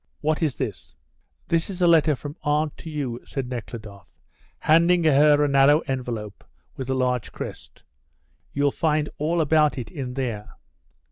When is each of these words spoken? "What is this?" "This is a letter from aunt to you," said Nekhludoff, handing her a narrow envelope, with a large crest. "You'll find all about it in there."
"What 0.21 0.41
is 0.41 0.55
this?" 0.55 0.95
"This 1.47 1.69
is 1.69 1.79
a 1.79 1.85
letter 1.87 2.15
from 2.15 2.35
aunt 2.41 2.75
to 2.77 2.89
you," 2.89 3.19
said 3.23 3.47
Nekhludoff, 3.47 4.09
handing 4.57 5.03
her 5.03 5.43
a 5.43 5.47
narrow 5.47 5.81
envelope, 5.81 6.43
with 6.75 6.89
a 6.89 6.95
large 6.95 7.31
crest. 7.31 7.83
"You'll 8.51 8.71
find 8.71 9.09
all 9.19 9.39
about 9.39 9.77
it 9.77 9.91
in 9.91 10.15
there." 10.15 10.53